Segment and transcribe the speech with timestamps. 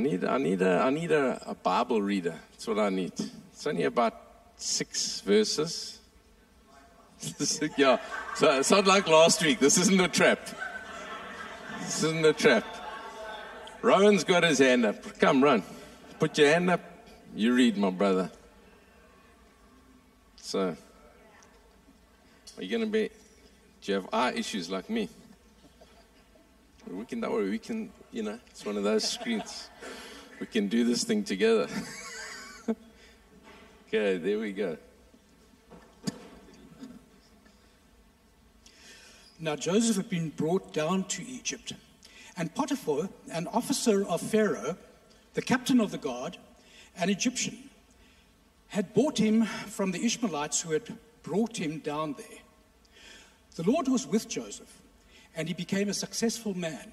[0.00, 2.34] need, I need, a, I need a, a Bible reader.
[2.52, 3.12] That's what I need.
[3.52, 4.14] It's only about
[4.56, 6.00] six verses.
[7.76, 7.98] yeah,
[8.34, 9.58] so it's not like last week.
[9.58, 10.40] This isn't a trap.
[11.80, 12.64] This isn't a trap.
[13.82, 15.18] Rowan's got his hand up.
[15.18, 15.62] Come, run.
[16.18, 16.80] Put your hand up.
[17.34, 18.30] You read, my brother.
[20.36, 20.76] So,
[22.58, 23.10] are you going to be,
[23.82, 25.08] do you have eye issues like me?
[26.90, 29.68] We can, don't worry, we can, you know, it's one of those screens.
[30.40, 31.68] We can do this thing together.
[33.88, 34.76] okay, there we go.
[39.38, 41.72] Now Joseph had been brought down to Egypt,
[42.36, 44.76] and Potiphar, an officer of Pharaoh,
[45.34, 46.36] the captain of the guard,
[46.96, 47.70] an Egyptian,
[48.68, 52.38] had bought him from the Ishmaelites who had brought him down there.
[53.56, 54.80] The Lord was with Joseph,
[55.34, 56.92] and he became a successful man.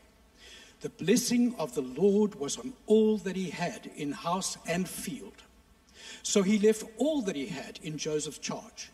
[0.81, 5.43] The blessing of the Lord was on all that he had in house and field.
[6.23, 8.89] So he left all that he had in Joseph's charge.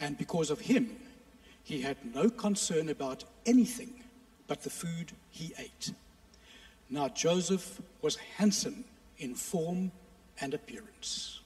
[0.00, 0.96] And because of him,
[1.62, 4.02] he had no concern about anything
[4.46, 5.92] but the food he ate.
[6.90, 8.84] Now Joseph was handsome
[9.18, 9.92] in form
[10.40, 11.40] and appearance.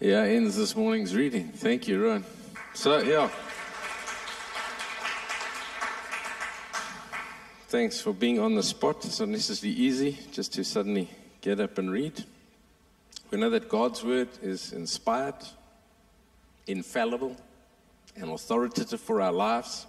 [0.00, 1.48] Yeah, ends this morning's reading.
[1.48, 2.24] Thank you, Ron.
[2.74, 3.30] So, yeah.
[7.74, 9.04] Thanks for being on the spot.
[9.04, 12.22] It's not necessarily easy just to suddenly get up and read.
[13.32, 15.34] We know that God's word is inspired,
[16.68, 17.36] infallible,
[18.14, 19.88] and authoritative for our lives.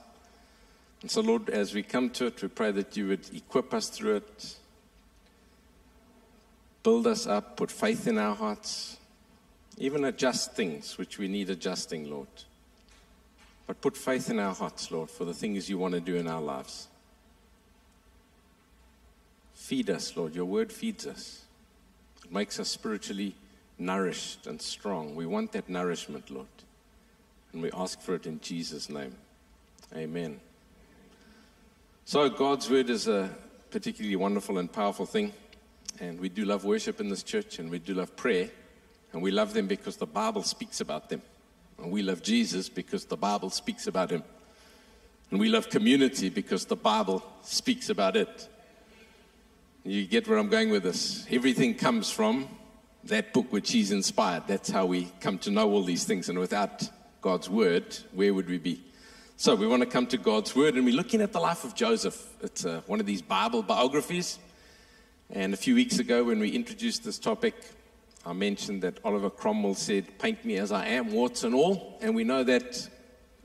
[1.03, 3.89] And so, Lord, as we come to it, we pray that you would equip us
[3.89, 4.55] through it,
[6.81, 8.97] build us up, put faith in our hearts,
[9.77, 12.29] even adjust things which we need adjusting, Lord.
[13.67, 16.27] But put faith in our hearts, Lord, for the things you want to do in
[16.27, 16.87] our lives.
[19.65, 20.35] Feed us, Lord.
[20.35, 21.41] Your word feeds us.
[22.23, 23.33] It makes us spiritually
[23.79, 25.15] nourished and strong.
[25.15, 26.45] We want that nourishment, Lord.
[27.51, 29.15] And we ask for it in Jesus' name.
[29.95, 30.39] Amen.
[32.05, 33.27] So, God's word is a
[33.71, 35.33] particularly wonderful and powerful thing.
[35.99, 38.51] And we do love worship in this church, and we do love prayer.
[39.13, 41.23] And we love them because the Bible speaks about them.
[41.79, 44.23] And we love Jesus because the Bible speaks about him.
[45.31, 48.47] And we love community because the Bible speaks about it.
[49.87, 51.27] You get where I'm going with this.
[51.29, 52.49] Everything comes from
[53.03, 54.47] that book which he's inspired.
[54.47, 56.27] That's how we come to know all these things.
[56.27, 56.89] And without
[57.21, 58.83] God's word, where would we be?
[59.37, 61.75] So we want to come to God's word, and we're looking at the life of
[61.75, 62.33] Joseph.
[62.41, 64.39] It's uh, one of these Bible biographies.
[65.29, 67.53] And a few weeks ago, when we introduced this topic,
[68.25, 71.99] I mentioned that Oliver Cromwell said, Paint me as I am, warts and all.
[72.01, 72.89] And we know that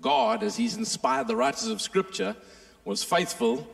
[0.00, 2.34] God, as He's inspired the writers of Scripture,
[2.86, 3.68] was faithful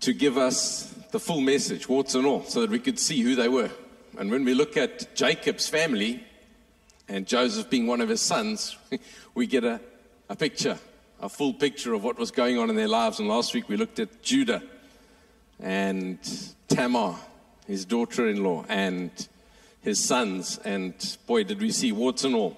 [0.00, 3.34] to give us the full message, warts and all, so that we could see who
[3.34, 3.70] they were.
[4.18, 6.24] And when we look at Jacob's family
[7.08, 8.76] and Joseph being one of his sons,
[9.34, 9.80] we get a
[10.28, 10.78] a picture,
[11.20, 13.18] a full picture of what was going on in their lives.
[13.18, 14.62] And last week we looked at Judah
[15.58, 16.18] and
[16.68, 17.16] Tamar,
[17.66, 19.10] his daughter in law, and
[19.80, 20.58] his sons.
[20.64, 20.94] And
[21.26, 22.56] boy, did we see warts and all.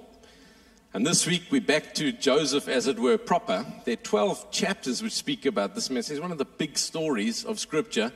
[0.93, 3.65] And this week we're back to Joseph, as it were, proper.
[3.85, 6.15] There are 12 chapters which speak about this message.
[6.15, 8.11] It's one of the big stories of Scripture.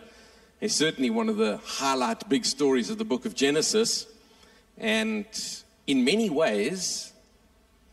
[0.61, 4.09] It's certainly one of the highlight big stories of the book of Genesis.
[4.77, 5.25] And
[5.87, 7.13] in many ways,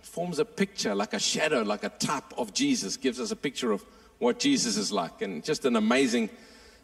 [0.02, 3.72] forms a picture, like a shadow, like a type of Jesus, gives us a picture
[3.72, 3.86] of
[4.18, 5.22] what Jesus is like.
[5.22, 6.28] And just an amazing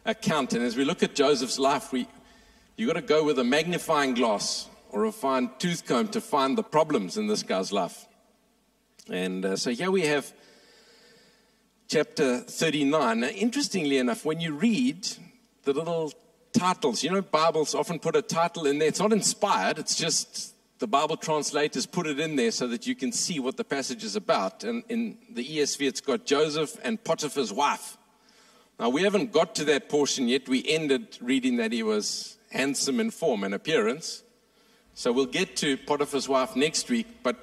[0.04, 0.52] account.
[0.52, 2.06] And as we look at Joseph's life, we
[2.76, 6.56] you've got to go with a magnifying glass or a fine tooth comb to find
[6.56, 8.06] the problems in this guy's life.
[9.10, 10.32] And uh, so here we have
[11.88, 13.20] chapter 39.
[13.20, 15.08] Now, interestingly enough, when you read
[15.64, 16.12] the little
[16.52, 18.88] titles, you know, Bibles often put a title in there.
[18.88, 22.94] It's not inspired, it's just the Bible translators put it in there so that you
[22.94, 24.62] can see what the passage is about.
[24.64, 27.96] And in the ESV, it's got Joseph and Potiphar's wife.
[28.78, 30.48] Now, we haven't got to that portion yet.
[30.48, 34.22] We ended reading that he was handsome in form and appearance.
[34.98, 37.36] So we'll get to Potiphar's wife next week, but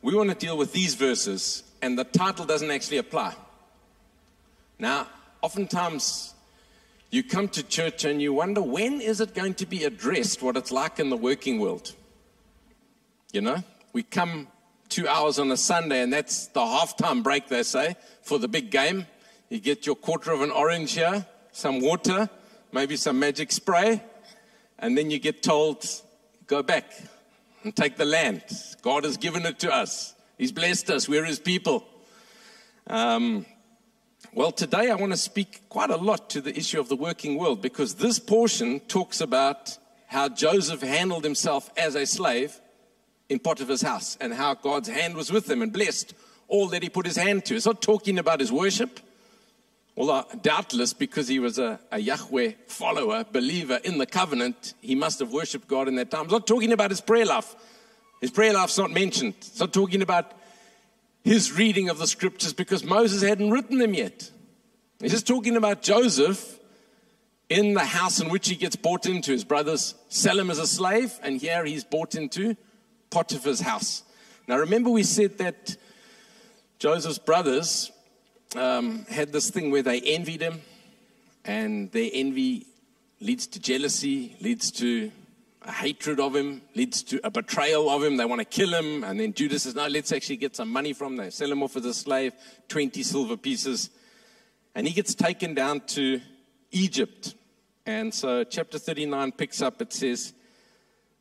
[0.00, 3.34] we want to deal with these verses, and the title doesn't actually apply.
[4.78, 5.08] Now,
[5.42, 6.32] oftentimes
[7.14, 10.56] You come to church and you wonder when is it going to be addressed what
[10.56, 11.94] it's like in the working world?
[13.32, 13.62] You know,
[13.92, 14.48] we come
[14.88, 18.72] two hours on a Sunday and that's the halftime break, they say, for the big
[18.72, 19.06] game.
[19.48, 22.28] You get your quarter of an orange here, some water,
[22.72, 24.02] maybe some magic spray,
[24.80, 25.86] and then you get told,
[26.46, 26.92] go back
[27.62, 28.42] and take the land.
[28.82, 30.14] God has given it to us.
[30.38, 31.08] He's blessed us.
[31.08, 31.86] We're His people.
[32.86, 33.46] Um,
[34.32, 37.38] well, today I want to speak quite a lot to the issue of the working
[37.38, 42.60] world because this portion talks about how Joseph handled himself as a slave
[43.28, 46.14] in Potiphar's house and how God's hand was with him and blessed
[46.48, 47.56] all that he put his hand to.
[47.56, 49.00] It's not talking about his worship,
[49.96, 55.18] although doubtless because he was a, a Yahweh follower, believer in the covenant, he must
[55.20, 56.24] have worshipped God in that time.
[56.24, 57.54] It's not talking about his prayer life.
[58.20, 59.34] His prayer life's not mentioned.
[59.38, 60.32] It's not talking about
[61.22, 64.30] his reading of the scriptures because Moses hadn't written them yet.
[65.00, 66.58] He's just talking about Joseph
[67.48, 69.32] in the house in which he gets bought into.
[69.32, 72.56] His brothers sell him as a slave, and here he's bought into
[73.10, 74.02] Potiphar's house.
[74.48, 75.76] Now, remember, we said that
[76.78, 77.90] Joseph's brothers
[78.56, 80.60] um, had this thing where they envied him,
[81.44, 82.66] and their envy
[83.20, 85.10] leads to jealousy, leads to
[85.62, 88.16] a hatred of him, leads to a betrayal of him.
[88.16, 89.02] They want to kill him.
[89.04, 91.26] And then Judah says, No, let's actually get some money from them.
[91.26, 92.34] They sell him off as a slave,
[92.68, 93.90] 20 silver pieces.
[94.74, 96.20] And he gets taken down to
[96.70, 97.34] Egypt.
[97.86, 100.32] And so, chapter 39 picks up, it says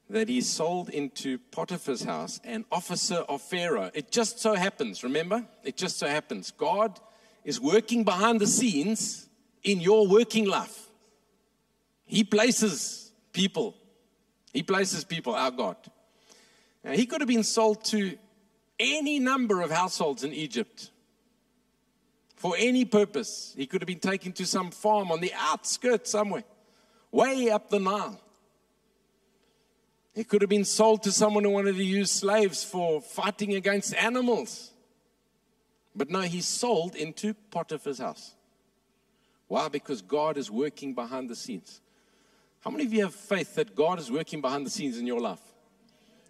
[0.10, 3.92] that he's sold into Potiphar's house, an officer of Pharaoh.
[3.94, 5.46] It just so happens, remember?
[5.64, 6.52] It just so happens.
[6.52, 7.00] God
[7.44, 9.28] is working behind the scenes
[9.64, 10.88] in your working life.
[12.06, 13.76] He places people
[14.54, 15.76] he places people, our God.
[16.84, 18.18] Now, he could have been sold to
[18.80, 20.92] any number of households in Egypt
[22.36, 23.54] for any purpose.
[23.58, 26.44] He could have been taken to some farm on the outskirts somewhere,
[27.12, 28.20] way up the Nile.
[30.14, 33.96] He could have been sold to someone who wanted to use slaves for fighting against
[33.96, 34.72] animals.
[35.96, 38.34] But no, he's sold into Potiphar's house.
[39.48, 39.68] Why?
[39.68, 41.82] Because God is working behind the scenes.
[42.62, 45.20] How many of you have faith that God is working behind the scenes in your
[45.20, 45.42] life?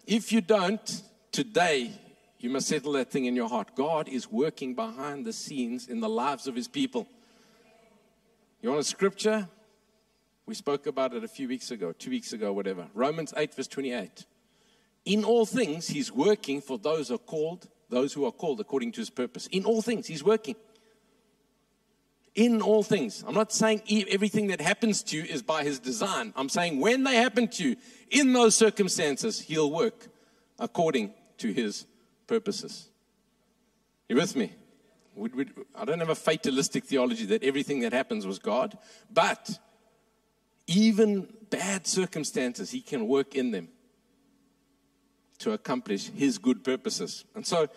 [0.06, 1.02] If you don't,
[1.32, 1.92] today
[2.38, 3.74] you must settle that thing in your heart.
[3.74, 7.06] God is working behind the scenes in the lives of his people.
[8.60, 9.48] You want a scripture?
[10.46, 12.86] We spoke about it a few weeks ago, two weeks ago, whatever.
[12.92, 14.26] Romans 8, verse 28.
[15.06, 18.92] In all things, he's working for those who are called, those who are called according
[18.92, 19.46] to his purpose.
[19.48, 20.56] In all things, he's working
[22.34, 23.24] in all things.
[23.26, 26.32] I'm not saying everything that happens to you is by his design.
[26.36, 27.76] I'm saying when they happen to you,
[28.10, 30.08] in those circumstances, he'll work
[30.58, 31.86] according to his
[32.26, 32.88] purposes.
[34.08, 34.52] You with me?
[35.76, 38.76] I don't have a fatalistic theology that everything that happens was God,
[39.12, 39.58] but
[40.66, 43.68] even bad circumstances, he can work in them
[45.38, 47.24] to accomplish his good purposes.
[47.34, 47.68] And so,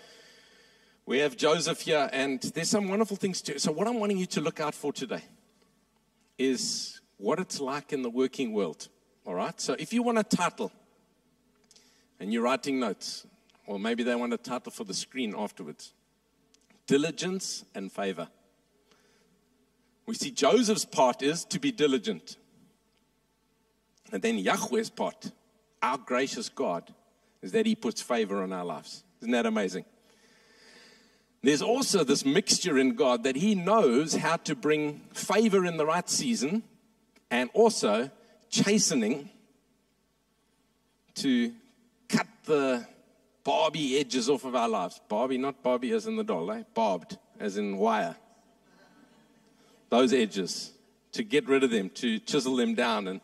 [1.05, 3.59] we have Joseph here, and there's some wonderful things too.
[3.59, 5.23] So, what I'm wanting you to look out for today
[6.37, 8.89] is what it's like in the working world.
[9.25, 9.59] All right?
[9.59, 10.71] So, if you want a title
[12.19, 13.25] and you're writing notes,
[13.65, 15.93] or maybe they want a title for the screen afterwards
[16.87, 18.29] Diligence and Favor.
[20.05, 22.37] We see Joseph's part is to be diligent.
[24.11, 25.31] And then Yahweh's part,
[25.81, 26.93] our gracious God,
[27.41, 29.03] is that He puts favor on our lives.
[29.21, 29.85] Isn't that amazing?
[31.43, 35.85] There's also this mixture in God that He knows how to bring favor in the
[35.85, 36.63] right season
[37.29, 38.09] and also
[38.49, 39.29] chastening
[41.15, 41.53] to
[42.07, 42.85] cut the
[43.43, 44.99] barbie edges off of our lives.
[45.07, 46.63] Barbie, not Barbie as in the doll, eh?
[46.73, 48.15] barbed as in wire.
[49.89, 50.71] Those edges,
[51.13, 53.21] to get rid of them, to chisel them down and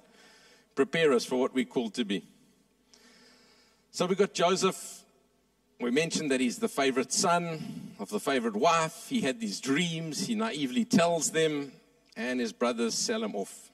[0.76, 2.26] prepare us for what we're called to be.
[3.94, 5.04] So we got Joseph
[5.84, 9.08] we mentioned that he's the favorite son of the favorite wife.
[9.10, 10.28] He had these dreams.
[10.28, 11.74] He naively tells them,
[12.16, 13.70] and his brothers sell him off.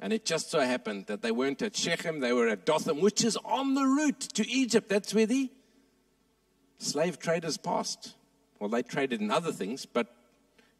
[0.00, 3.22] And it just so happened that they weren't at Shechem, they were at Dothan, which
[3.22, 4.88] is on the route to Egypt.
[4.88, 5.50] That's where the
[6.78, 8.14] slave traders passed.
[8.58, 10.14] Well, they traded in other things, but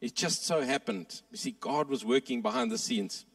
[0.01, 1.21] it just so happened.
[1.29, 3.25] You see, God was working behind the scenes.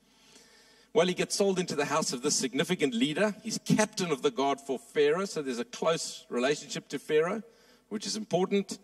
[0.96, 3.34] Well, he gets sold into the house of this significant leader.
[3.42, 7.42] He's captain of the guard for Pharaoh, so there's a close relationship to Pharaoh,
[7.90, 8.78] which is important.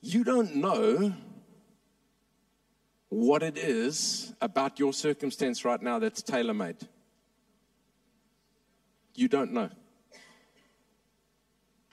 [0.00, 1.12] You don't know
[3.10, 6.78] what it is about your circumstance right now that's tailor made.
[9.14, 9.68] You don't know.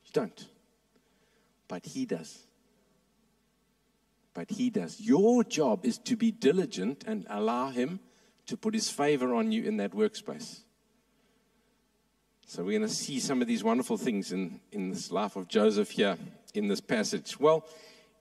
[0.06, 0.48] You don't.
[1.68, 2.40] But he does.
[4.34, 5.02] but He does.
[5.02, 8.00] Your job is to be diligent and allow Him
[8.48, 10.62] to put His favor on you in that workspace.
[12.48, 15.48] So we're going to see some of these wonderful things in, in this life of
[15.48, 16.16] Joseph here
[16.54, 17.40] in this passage.
[17.40, 17.66] Well,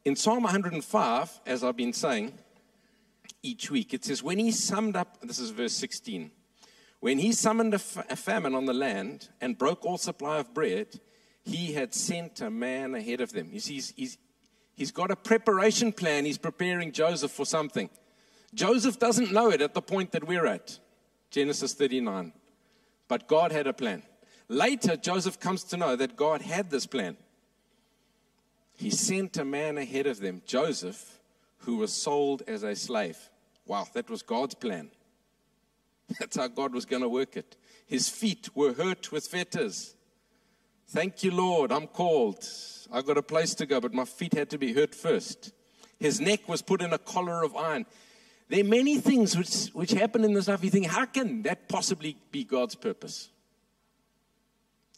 [0.05, 2.33] in Psalm 105, as I've been saying
[3.43, 6.31] each week, it says, When he summed up, this is verse 16,
[7.01, 11.01] when he summoned a, famine on the land and broke all supply of bread,
[11.45, 13.51] he had sent a man ahead of them.
[13.53, 14.19] You see, he's, he's,
[14.75, 16.25] he's got a preparation plan.
[16.25, 17.91] He's preparing Joseph for something.
[18.55, 20.79] Joseph doesn't know it at the point that we're at,
[21.31, 22.33] Genesis 39.
[23.09, 24.03] But God had a plan.
[24.49, 27.17] Later, Joseph comes to know that God had this plan.
[28.77, 31.21] He sent a man ahead of them, Joseph,
[31.59, 33.19] who was sold as a slave.
[33.67, 34.91] Wow, that was God's plan.
[36.19, 37.57] That's how God was going to work it.
[37.87, 39.95] His feet were hurt with fetters.
[40.89, 42.47] Thank you, Lord, I'm called.
[42.93, 45.53] I've got a place to go, but my feet had to be hurt first.
[45.99, 47.87] His neck was put in a collar of iron.
[48.49, 50.63] There are many things which, which happen in this life.
[50.63, 53.31] You think, how can that possibly be God's purpose?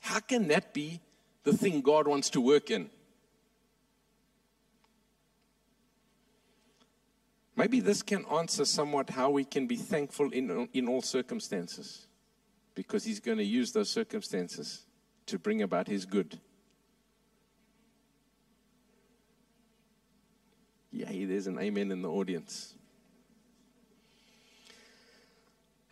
[0.00, 1.00] How can that be
[1.44, 2.90] the thing God wants to work in?
[7.56, 12.06] Maybe this can answer somewhat how we can be thankful in, in all circumstances,
[12.74, 14.84] because He's going to use those circumstances
[15.26, 16.38] to bring about His good.
[20.92, 22.74] Yay, there's an amen in the audience.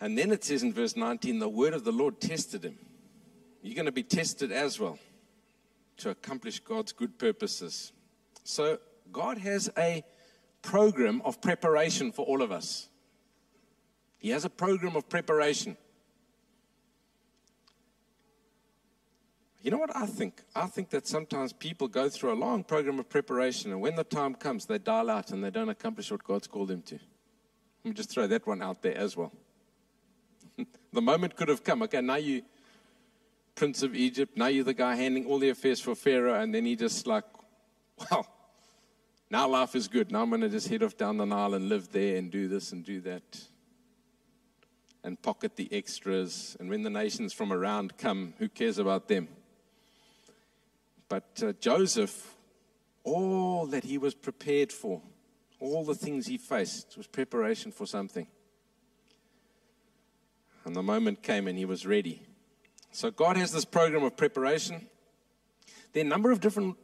[0.04, 2.76] And then it says in verse 19, the word of the Lord tested him.
[3.62, 4.99] You're going to be tested as well
[5.96, 7.90] to accomplish God's good purposes.
[8.42, 8.80] So,
[9.11, 10.04] God has a
[10.61, 12.90] program of preparation for all of us.
[14.18, 15.75] He has a program of preparation.
[19.62, 20.42] You know what I think?
[20.54, 24.04] I think that sometimes people go through a long program of preparation, and when the
[24.04, 26.96] time comes, they dial out and they don't accomplish what God's called them to.
[26.96, 29.32] Let me just throw that one out there as well.
[30.92, 31.82] the moment could have come.
[31.82, 32.42] Okay, now you
[33.54, 34.37] prince of Egypt.
[34.37, 36.40] Now you're the guy handling all the affairs for Pharaoh.
[36.40, 37.25] And then he just like,
[38.11, 38.26] well,
[39.30, 40.11] now life is good.
[40.11, 42.49] Now I'm going to just head off down the Nile and live there and do
[42.49, 43.40] this and do that
[45.02, 46.56] and pocket the extras.
[46.58, 49.28] And when the nations from around come, who cares about them?
[51.08, 52.34] But uh, Joseph,
[53.04, 55.02] all that he was prepared for,
[55.61, 58.26] all the things he faced, was preparation for something.
[60.64, 62.23] And the moment came and he was ready.
[62.90, 64.87] So God has this program of preparation.
[65.92, 66.76] There are a number of different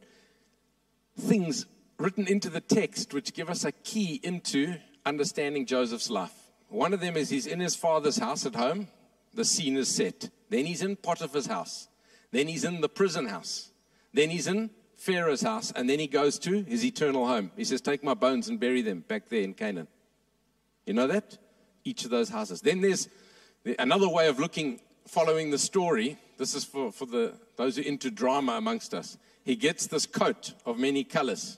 [1.19, 1.65] things
[1.97, 6.33] written into the text which give us a key into understanding Joseph's life.
[6.69, 8.87] One of them is he's in his father's house at home.
[9.33, 10.29] The scene is set.
[10.49, 11.87] Then he's in Potiphar's house.
[12.31, 13.71] Then he's in the prison house.
[14.13, 15.71] Then he's in Pharaoh's house.
[15.75, 17.51] And then he goes to his eternal home.
[17.55, 19.87] He says, Take my bones and bury them back there in Canaan.
[20.85, 21.37] You know that?
[21.83, 22.61] Each of those houses.
[22.61, 23.09] Then there's
[23.79, 27.85] another way of looking following the story, this is for, for the, those who are
[27.85, 29.17] into drama amongst us.
[29.43, 31.57] He gets this coat of many colors.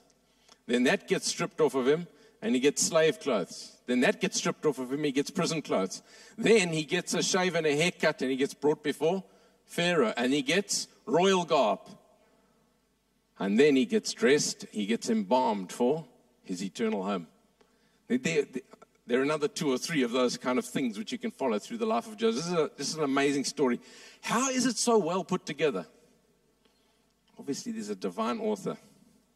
[0.66, 2.06] Then that gets stripped off of him,
[2.42, 3.76] and he gets slave clothes.
[3.86, 6.02] Then that gets stripped off of him, he gets prison clothes.
[6.36, 9.22] Then he gets a shave and a haircut, and he gets brought before
[9.66, 11.80] Pharaoh, and he gets royal garb.
[13.38, 16.06] And then he gets dressed, he gets embalmed for
[16.44, 17.26] his eternal home.
[19.12, 21.78] Are another two or three of those kind of things which you can follow through
[21.78, 22.44] the life of Joseph.
[22.44, 23.80] This is, a, this is an amazing story.
[24.22, 25.86] How is it so well put together?
[27.38, 28.76] Obviously, there's a divine author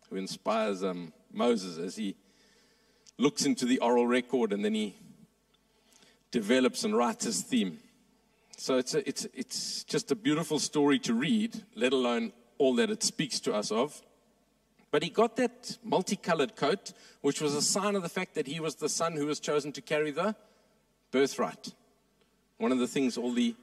[0.08, 2.16] who inspires um, Moses as he
[3.18, 4.96] looks into the oral record and then he
[6.30, 7.78] develops and writes his theme.
[8.56, 12.90] So it's, a, it's, it's just a beautiful story to read, let alone all that
[12.90, 14.00] it speaks to us of.
[14.90, 18.59] But he got that multicolored coat, which was a sign of the fact that he
[18.61, 20.35] was the son who was chosen to carry the
[21.11, 21.75] birthright.
[22.57, 23.54] One of the things all the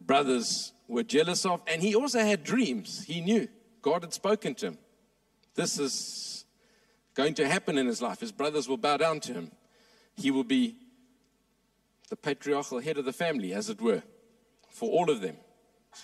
[0.00, 1.62] brothers were jealous of.
[1.66, 3.04] And he also had dreams.
[3.04, 3.48] He knew
[3.82, 4.78] God had spoken to him.
[5.54, 6.44] This is
[7.14, 8.20] going to happen in his life.
[8.20, 9.50] His brothers will bow down to him.
[10.16, 10.76] He will be
[12.08, 14.02] the patriarchal head of the family, as it were,
[14.70, 15.36] for all of them.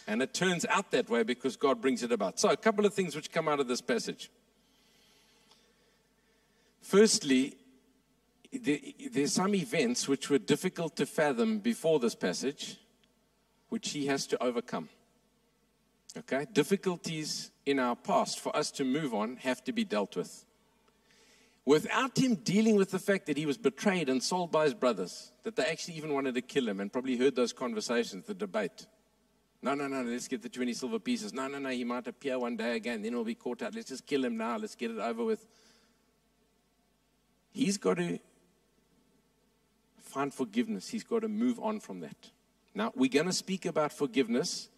[0.06, 2.38] And it turns out that way because God brings it about.
[2.40, 4.30] So, a couple of things which come out of this passage.
[6.84, 7.56] Firstly,
[8.52, 12.76] there's some events which were difficult to fathom before this passage,
[13.70, 14.90] which he has to overcome.
[16.14, 16.44] Okay?
[16.52, 20.44] Difficulties in our past for us to move on have to be dealt with.
[21.64, 25.32] Without him dealing with the fact that he was betrayed and sold by his brothers,
[25.42, 28.86] that they actually even wanted to kill him and probably heard those conversations, the debate.
[29.62, 31.32] No, no, no, let's get the 20 silver pieces.
[31.32, 33.74] No, no, no, he might appear one day again, then we'll be caught out.
[33.74, 35.46] Let's just kill him now, let's get it over with.
[37.54, 38.18] He's got to
[40.00, 40.88] find forgiveness.
[40.88, 42.30] He's got to move on from that.
[42.74, 44.68] Now, we're going to speak about forgiveness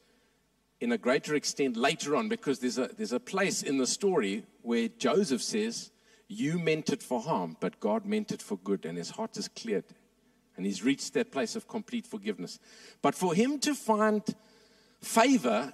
[0.81, 4.45] in a greater extent later on because there's a, there's a place in the story
[4.63, 5.91] where Joseph says,
[6.29, 9.49] You meant it for harm, but God meant it for good, and his heart is
[9.49, 9.85] cleared.
[10.57, 12.59] And he's reached that place of complete forgiveness.
[13.03, 14.23] But for him to find
[15.03, 15.73] favor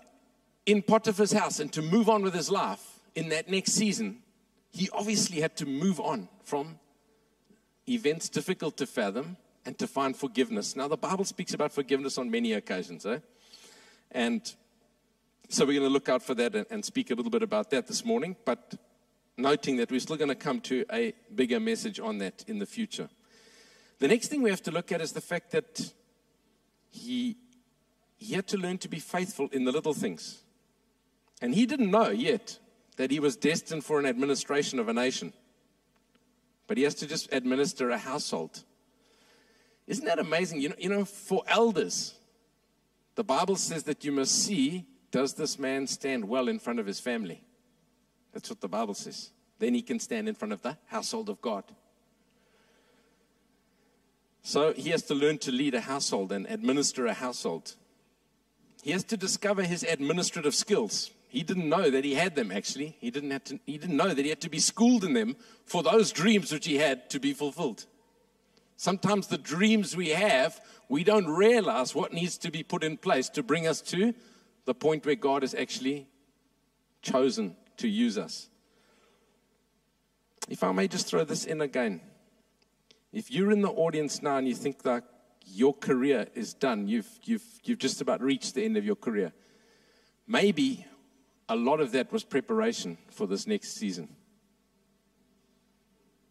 [0.66, 4.18] in Potiphar's house and to move on with his life in that next season,
[4.72, 6.78] he obviously had to move on from
[7.88, 10.76] events difficult to fathom and to find forgiveness.
[10.76, 13.18] Now, the Bible speaks about forgiveness on many occasions, eh?
[14.10, 14.42] And
[15.48, 17.86] so we're going to look out for that and, speak a little bit about that
[17.86, 18.74] this morning, but
[19.36, 22.66] noting that we're still going to come to a bigger message on that in the
[22.66, 23.08] future.
[23.98, 25.92] The next thing we have to look at is the fact that
[26.90, 27.36] he,
[28.16, 30.42] he had to learn to be faithful in the little things.
[31.40, 32.58] And he didn't know yet
[32.96, 35.32] that he was destined for an administration of a nation.
[36.66, 38.62] But he has to just administer a household.
[39.86, 40.60] Isn't that amazing?
[40.60, 42.14] You know, you know, for elders,
[43.14, 46.86] the Bible says that you must see does this man stand well in front of
[46.86, 47.44] his family?
[48.32, 49.30] That's what the Bible says.
[49.58, 51.64] Then he can stand in front of the household of God.
[54.42, 57.76] So he has to learn to lead a household and administer a household.
[58.82, 61.10] He has to discover his administrative skills.
[61.32, 62.94] He didn't know that he had them actually.
[63.00, 65.34] He didn't, have to, he didn't know that he had to be schooled in them
[65.64, 67.86] for those dreams which he had to be fulfilled.
[68.76, 70.60] Sometimes the dreams we have,
[70.90, 74.12] we don't realize what needs to be put in place to bring us to
[74.66, 76.06] the point where God has actually
[77.00, 78.50] chosen to use us.
[80.50, 82.02] If I may just throw this in again.
[83.10, 85.04] If you're in the audience now and you think that
[85.46, 89.32] your career is done, you've, you've, you've just about reached the end of your career,
[90.26, 90.84] maybe
[91.52, 94.08] a lot of that was preparation for this next season.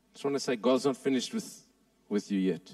[0.09, 1.63] I just want to say, God's not finished with,
[2.09, 2.73] with you yet.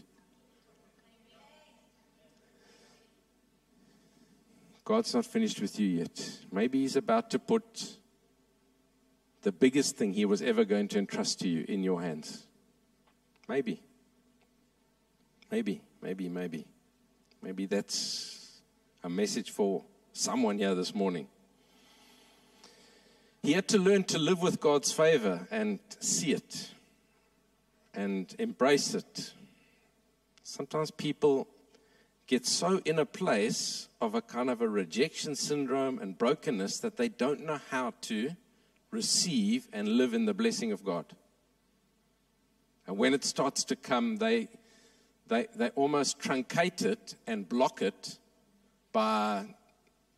[4.85, 6.39] God's not finished with you yet.
[6.49, 7.97] Maybe He's about to put
[9.41, 12.47] the biggest thing He was ever going to entrust to you in your hands.
[13.49, 13.83] Maybe.
[15.51, 16.65] Maybe, maybe, maybe.
[17.41, 18.61] Maybe that's
[19.03, 19.83] a message for
[20.13, 21.27] someone here this morning.
[23.47, 26.69] He had to learn to live with God's favor and see it
[27.93, 29.31] and embrace it.
[30.43, 31.47] Sometimes people
[32.27, 36.97] get so in a place of a kind of a rejection syndrome and brokenness that
[36.97, 38.31] they don't know how to
[38.91, 41.05] receive and live in the blessing of God.
[42.85, 44.49] And when it starts to come, they,
[45.29, 48.17] they, they almost truncate it and block it
[48.91, 49.45] by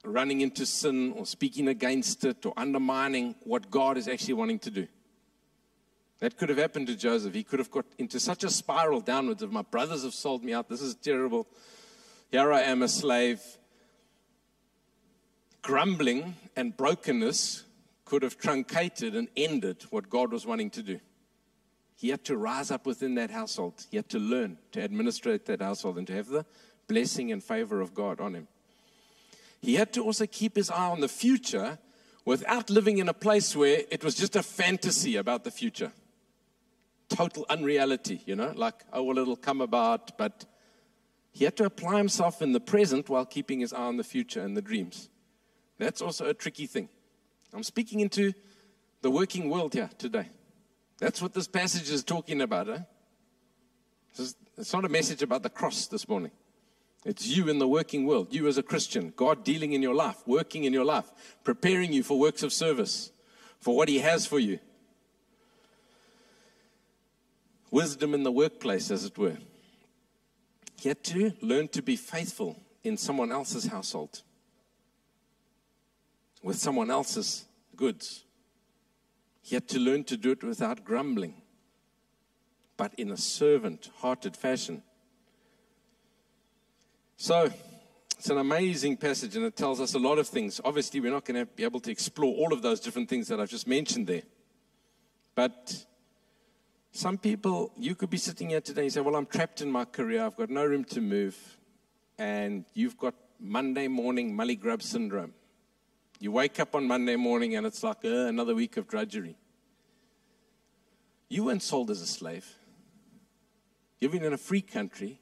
[0.03, 4.71] running into sin or speaking against it or undermining what God is actually wanting to
[4.71, 4.87] do.
[6.19, 7.33] That could have happened to Joseph.
[7.33, 10.53] He could have got into such a spiral downwards of my brothers have sold me
[10.53, 10.69] out.
[10.69, 11.47] This is terrible.
[12.31, 13.41] Here I am a slave.
[15.61, 17.63] Grumbling and brokenness
[18.05, 20.99] could have truncated and ended what God was wanting to do.
[21.95, 23.85] He had to rise up within that household.
[23.91, 26.45] He had to learn to administrate that household and to have the
[26.87, 28.47] blessing and favor of God on him.
[29.61, 31.77] He had to also keep his eye on the future
[32.25, 35.91] without living in a place where it was just a fantasy about the future.
[37.09, 40.45] Total unreality, you know, like, oh, well, it'll come about, but
[41.31, 44.41] he had to apply himself in the present while keeping his eye on the future
[44.41, 45.09] and the dreams.
[45.77, 46.89] That's also a tricky thing.
[47.53, 48.33] I'm speaking into
[49.01, 50.29] the working world here today.
[50.99, 52.69] That's what this passage is talking about.
[52.69, 52.79] Eh?
[54.57, 56.31] It's not a message about the cross this morning.
[57.05, 60.17] It's you in the working world, you as a Christian, God dealing in your life,
[60.25, 61.09] working in your life,
[61.43, 63.11] preparing you for works of service,
[63.59, 64.59] for what He has for you.
[67.71, 69.37] Wisdom in the workplace, as it were.
[70.79, 74.21] He had to learn to be faithful in someone else's household,
[76.41, 78.23] with someone else's goods.
[79.41, 81.41] He had to learn to do it without grumbling,
[82.75, 84.83] but in a servant hearted fashion.
[87.21, 87.51] So,
[88.17, 90.61] it's an amazing passage and it tells us a lot of things.
[90.63, 93.41] Obviously, we're not going to be able to explore all of those different things that
[93.41, 94.21] I've just mentioned there.
[95.35, 95.85] But
[96.93, 99.83] some people, you could be sitting here today and say, Well, I'm trapped in my
[99.83, 101.35] career, I've got no room to move,
[102.17, 105.33] and you've got Monday morning mully grub syndrome.
[106.21, 109.35] You wake up on Monday morning and it's like uh, another week of drudgery.
[111.27, 112.47] You weren't sold as a slave.
[113.99, 115.19] You've been in a free country.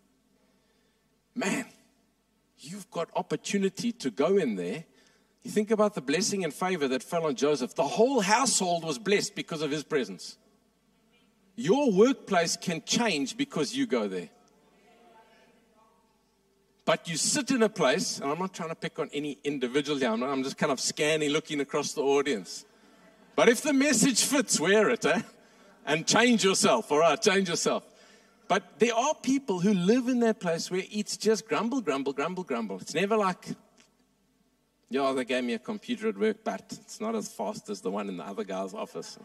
[1.33, 1.65] Man,
[2.59, 4.83] you've got opportunity to go in there.
[5.43, 7.75] You think about the blessing and favor that fell on Joseph.
[7.75, 10.37] The whole household was blessed because of his presence.
[11.55, 14.29] Your workplace can change because you go there.
[16.85, 19.99] But you sit in a place, and I'm not trying to pick on any individual
[19.99, 22.65] here, I'm, not, I'm just kind of scanning, looking across the audience.
[23.35, 25.21] But if the message fits, wear it, eh?
[25.85, 27.83] And change yourself, all right, change yourself.
[28.47, 32.43] But there are people who live in that place where it's just grumble, grumble, grumble,
[32.43, 32.79] grumble.
[32.79, 33.45] It's never like,
[34.89, 37.91] yeah, they gave me a computer at work, but it's not as fast as the
[37.91, 39.19] one in the other guy's office.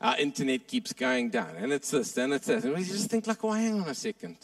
[0.00, 2.62] Our internet keeps going down, and it's this, and it's that.
[2.62, 4.36] And we just think, like, well, hang on a second.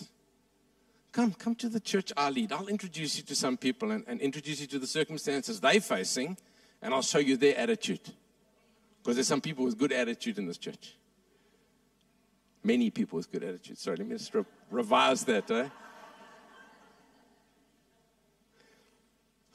[1.12, 2.50] Come, come to the church I lead.
[2.50, 6.37] I'll introduce you to some people and, and introduce you to the circumstances they're facing,
[6.83, 8.00] and I'll show you their attitude.
[9.00, 10.96] Because there's some people with good attitude in this church.
[12.64, 13.77] Many people with good attitude.
[13.77, 15.50] Sorry, let me just re- revise that.
[15.50, 15.68] Eh?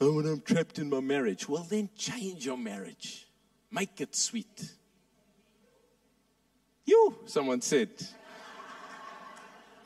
[0.00, 1.48] Oh, when I'm trapped in my marriage.
[1.48, 3.26] Well, then change your marriage.
[3.72, 4.72] Make it sweet.
[6.86, 7.90] You, someone said.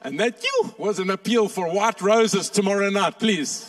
[0.03, 3.69] And that you was an appeal for white roses tomorrow night, please.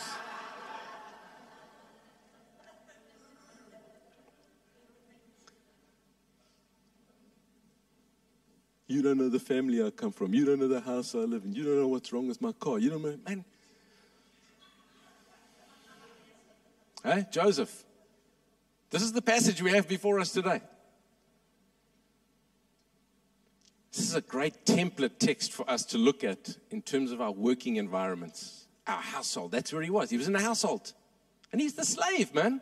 [9.05, 10.33] Don't know the family I come from.
[10.33, 11.53] You don't know the house I live in.
[11.53, 12.79] You don't know what's wrong with my car.
[12.79, 13.45] You don't know, man.
[17.03, 17.83] Hey, Joseph.
[18.89, 20.61] This is the passage we have before us today.
[23.93, 27.31] This is a great template text for us to look at in terms of our
[27.31, 29.51] working environments, our household.
[29.51, 30.09] That's where he was.
[30.09, 30.93] He was in a household.
[31.51, 32.59] And he's the slave, man.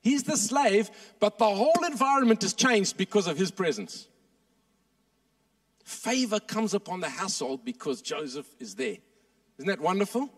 [0.00, 4.06] He's the slave, but the whole environment has changed because of his presence.
[5.90, 8.98] Favor comes upon the household because Joseph is there.
[9.58, 10.30] Isn't that wonderful?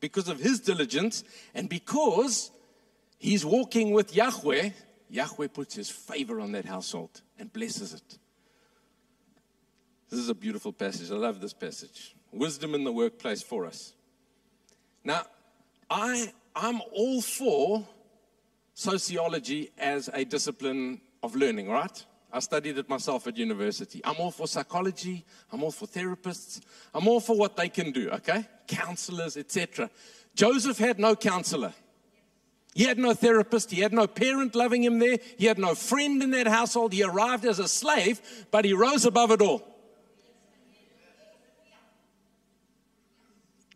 [0.00, 1.22] Because of his diligence
[1.54, 2.50] and because
[3.18, 4.70] he's walking with Yahweh,
[5.10, 8.18] Yahweh puts his favor on that household and blesses it.
[10.08, 11.10] This is a beautiful passage.
[11.10, 12.14] I love this passage.
[12.32, 13.92] Wisdom in the workplace for us.
[15.04, 15.26] Now,
[15.90, 17.86] I, I'm all for
[18.72, 22.02] sociology as a discipline of learning, right?
[22.36, 24.00] I studied it myself at university.
[24.04, 25.24] I'm all for psychology.
[25.50, 26.60] I'm all for therapists.
[26.94, 28.46] I'm all for what they can do, okay?
[28.66, 29.90] Counselors, etc.
[30.34, 31.72] Joseph had no counselor.
[32.74, 33.70] He had no therapist.
[33.70, 35.18] He had no parent loving him there.
[35.38, 36.92] He had no friend in that household.
[36.92, 38.20] He arrived as a slave,
[38.50, 39.76] but he rose above it all.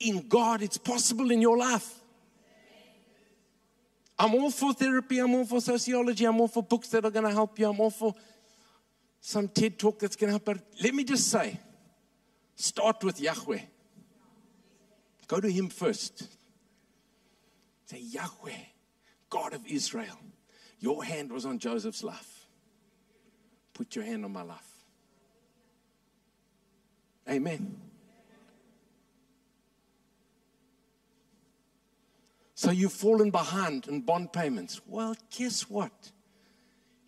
[0.01, 2.01] in God, it's possible in your life.
[4.19, 7.25] I'm all for therapy, I'm all for sociology, I'm all for books that are going
[7.25, 8.15] to help you, I'm all for
[9.21, 10.39] some TED talk that's going to.
[10.39, 11.61] But let me just say
[12.55, 13.61] start with Yahweh.
[15.29, 16.27] Go to Him first.
[17.87, 18.53] Say, Yahweh,
[19.29, 20.19] God of Israel,
[20.79, 22.47] your hand was on Joseph's life.
[23.75, 24.85] Put your hand on my life.
[27.29, 27.77] Amen.
[32.55, 34.81] So you've fallen behind in bond payments.
[34.87, 36.13] Well, guess what?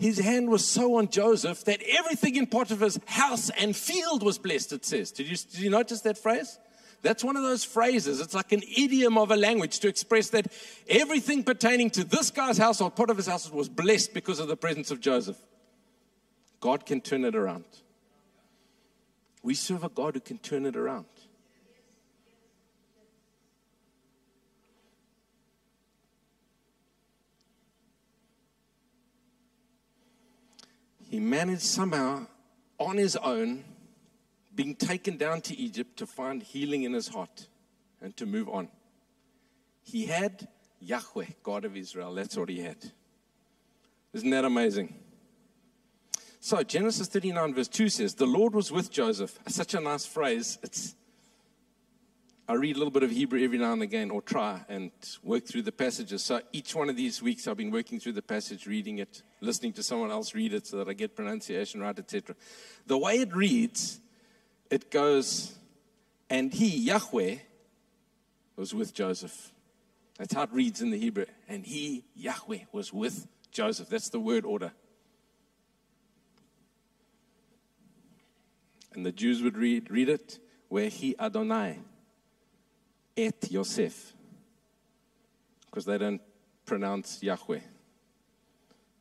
[0.03, 4.73] His hand was so on Joseph that everything in Potiphar's house and field was blessed,
[4.73, 5.13] it says.
[5.13, 6.59] Did you, did you notice that phrase?
[7.03, 8.21] That's one of those phrases.
[8.21, 10.49] It's like an idiom of a language to express that
[10.89, 15.01] everything pertaining to this guy's household, Potiphar's household, was blessed because of the presence of
[15.01, 15.37] Joseph.
[16.59, 17.65] God can turn it around.
[19.45, 21.07] We serve a God who can turn it around.
[31.13, 32.27] He managed somehow
[32.79, 33.65] on his own
[34.55, 37.49] being taken down to Egypt to find healing in his heart
[38.01, 38.69] and to move on.
[39.83, 40.49] He had
[40.81, 42.15] Yahweh, God of Israel.
[42.15, 42.79] That's what he had.
[44.15, 44.95] Isn't that amazing?
[46.41, 49.39] So, Genesis 39, verse 2 says, The Lord was with Joseph.
[49.49, 50.57] Such a nice phrase.
[50.63, 50.95] It's
[52.49, 54.91] I read a little bit of Hebrew every now and again, or try and
[55.23, 56.25] work through the passages.
[56.25, 59.73] So each one of these weeks, I've been working through the passage, reading it, listening
[59.75, 62.35] to someone else read it so that I get pronunciation right, etc.
[62.87, 64.01] The way it reads,
[64.71, 65.55] it goes,
[66.29, 67.37] and he, Yahweh,
[68.57, 69.53] was with Joseph.
[70.19, 71.27] That's how it reads in the Hebrew.
[71.49, 73.89] And he, Yahweh, was with Joseph.
[73.89, 74.73] That's the word order.
[78.95, 81.79] And the Jews would read, read it, vayehi Adonai
[83.17, 84.13] et Yosef,
[85.67, 86.21] because they don't
[86.65, 87.61] pronounce Yahweh.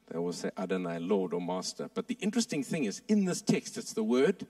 [0.07, 1.89] They will say Adonai, Lord or Master.
[1.93, 4.45] But the interesting thing is, in this text, it's the word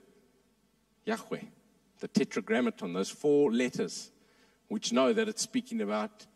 [1.04, 1.42] Yahweh,
[2.00, 4.10] the tetragrammaton, those four letters,
[4.68, 6.26] which know that it's speaking about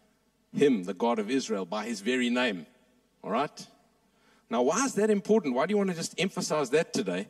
[0.53, 2.67] Him, the God of Israel, by His very name.
[3.25, 3.67] All right?
[4.49, 5.55] Now, why is that important?
[5.55, 7.27] Why do you want to just emphasize that today?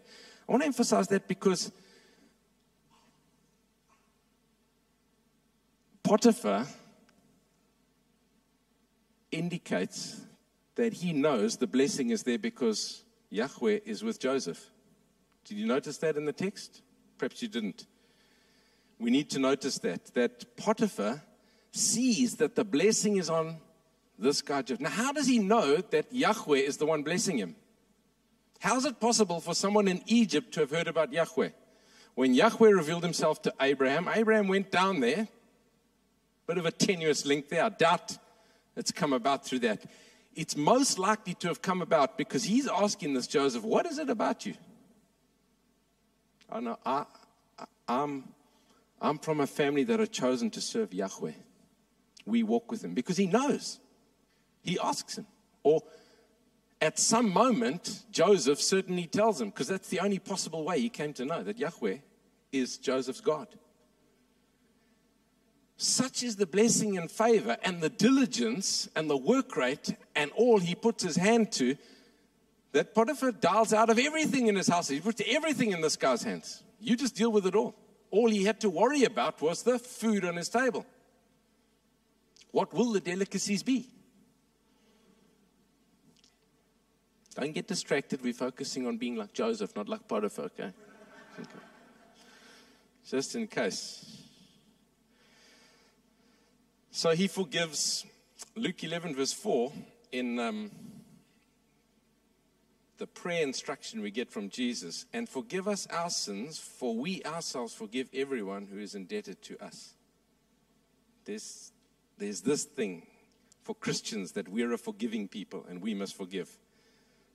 [0.46, 1.72] I want to emphasize that because
[6.06, 6.68] Potiphar
[9.32, 10.20] indicates
[10.76, 14.70] that he knows the blessing is there because Yahweh is with Joseph.
[15.44, 16.82] Did you notice that in the text?
[17.18, 17.88] Perhaps you didn't.
[19.00, 21.22] We need to notice that, that Potiphar
[21.72, 23.56] sees that the blessing is on
[24.16, 24.62] this guy.
[24.78, 27.56] Now, how does he know that Yahweh is the one blessing him?
[28.60, 31.48] How is it possible for someone in Egypt to have heard about Yahweh?
[32.14, 35.26] When Yahweh revealed himself to Abraham, Abraham went down there.
[36.46, 37.64] Bit of a tenuous link there.
[37.64, 38.16] I doubt
[38.76, 39.84] it's come about through that.
[40.34, 44.10] It's most likely to have come about because he's asking this Joseph, What is it
[44.10, 44.54] about you?
[46.50, 47.04] I know, I,
[47.58, 48.28] I, I'm,
[49.00, 51.32] I'm from a family that are chosen to serve Yahweh.
[52.24, 53.80] We walk with him because he knows.
[54.62, 55.26] He asks him.
[55.62, 55.82] Or
[56.80, 61.12] at some moment, Joseph certainly tells him, because that's the only possible way he came
[61.14, 61.98] to know that Yahweh
[62.52, 63.48] is Joseph's God.
[65.76, 70.58] Such is the blessing and favor and the diligence and the work rate and all
[70.58, 71.76] he puts his hand to
[72.72, 74.88] that Potiphar dials out of everything in his house.
[74.88, 76.62] He puts everything in this guy's hands.
[76.80, 77.74] You just deal with it all.
[78.10, 80.86] All he had to worry about was the food on his table.
[82.52, 83.90] What will the delicacies be?
[87.34, 88.22] Don't get distracted.
[88.22, 90.72] We're focusing on being like Joseph, not like Potiphar, okay?
[91.38, 91.48] okay.
[93.06, 94.15] Just in case.
[96.96, 98.06] So he forgives,
[98.54, 99.70] Luke 11, verse 4,
[100.12, 100.70] in um,
[102.96, 107.74] the prayer instruction we get from Jesus, and forgive us our sins, for we ourselves
[107.74, 109.92] forgive everyone who is indebted to us.
[111.26, 111.70] There's,
[112.16, 113.06] there's this thing
[113.62, 116.48] for Christians that we're a forgiving people and we must forgive.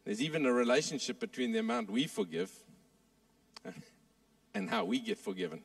[0.05, 2.51] There's even a relationship between the amount we forgive
[4.55, 5.61] and how we get forgiven.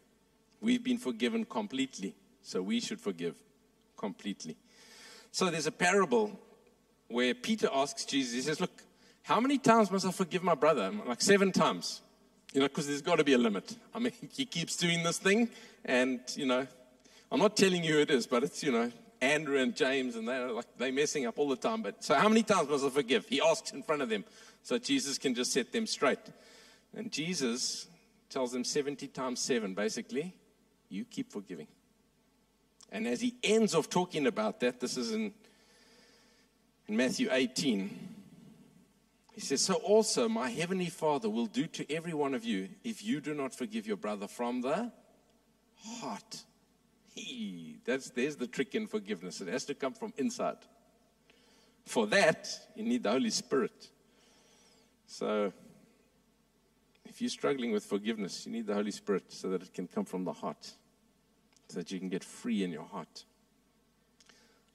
[0.61, 3.37] We've been forgiven completely, so we should forgive
[3.97, 4.57] completely.
[5.31, 6.39] So there's a parable
[7.09, 8.83] where Peter asks Jesus, he says, Look,
[9.23, 10.93] how many times must I forgive my brother?
[11.07, 12.03] Like seven times.
[12.53, 13.77] You know, because there's got to be a limit.
[13.95, 15.51] I mean, he keeps doing this thing,
[15.85, 16.67] and, you know,
[17.31, 20.51] I'm not telling you it is, but it's, you know, Andrew and James, and they're
[20.51, 21.83] like they're messing up all the time.
[21.83, 23.27] But so how many times must I forgive?
[23.27, 24.25] He asks in front of them,
[24.63, 26.19] so Jesus can just set them straight.
[26.95, 27.87] And Jesus
[28.31, 30.35] tells them 70 times seven, basically,
[30.89, 31.67] you keep forgiving.
[32.91, 35.33] And as he ends off talking about that, this is in,
[36.89, 37.99] in Matthew 18.
[39.35, 43.05] He says, So also my heavenly Father will do to every one of you if
[43.05, 44.91] you do not forgive your brother from the
[45.85, 46.45] heart.
[47.15, 49.41] He, that's, there's the trick in forgiveness.
[49.41, 50.59] It has to come from inside.
[51.85, 53.91] For that, you need the Holy Spirit.
[55.07, 55.53] So,
[57.05, 60.05] if you're struggling with forgiveness, you need the Holy Spirit so that it can come
[60.05, 60.73] from the heart,
[61.69, 63.25] so that you can get free in your heart.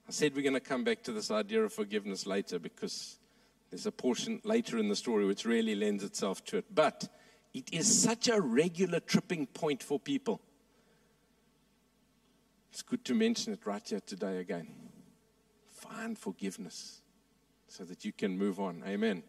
[0.07, 3.17] I said we're going to come back to this idea of forgiveness later because
[3.69, 6.65] there's a portion later in the story which really lends itself to it.
[6.73, 7.07] But
[7.53, 10.41] it is such a regular tripping point for people.
[12.71, 14.67] It's good to mention it right here today again.
[15.69, 17.01] Find forgiveness
[17.67, 18.83] so that you can move on.
[18.85, 19.23] Amen.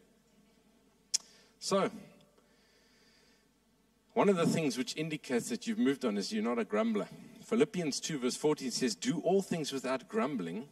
[1.59, 1.91] So,
[4.15, 7.09] one of the things which indicates that you've moved on is you're not a grumbler.
[7.53, 10.69] Philippians 2, verse 14 says, Do all things without grumbling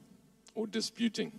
[0.54, 1.30] or disputing,